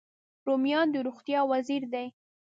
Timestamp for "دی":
1.93-2.07